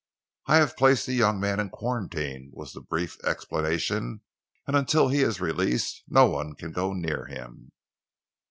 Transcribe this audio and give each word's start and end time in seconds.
"I 0.47 0.55
have 0.55 0.77
placed 0.77 1.05
the 1.05 1.13
young 1.13 1.39
man 1.39 1.59
in 1.59 1.69
quarantine," 1.69 2.49
was 2.55 2.73
the 2.73 2.81
brief 2.81 3.23
explanation, 3.23 4.21
"and 4.65 4.75
until 4.75 5.09
he 5.09 5.21
is 5.21 5.39
released 5.39 6.01
no 6.07 6.25
one 6.25 6.55
can 6.55 6.71
go 6.71 6.93
near 6.93 7.27
him." 7.27 7.71